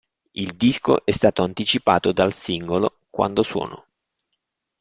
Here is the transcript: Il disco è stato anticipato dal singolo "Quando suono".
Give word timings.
Il 0.33 0.53
disco 0.55 1.05
è 1.05 1.11
stato 1.11 1.43
anticipato 1.43 2.11
dal 2.11 2.33
singolo 2.33 3.01
"Quando 3.11 3.43
suono". 3.43 3.85